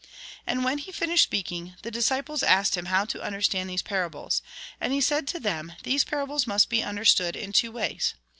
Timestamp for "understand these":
3.21-3.83